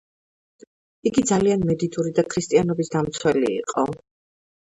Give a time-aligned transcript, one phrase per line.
[1.09, 3.85] იგი ძალიან მედიდური და ქრისტიანობის დამცველი იყო.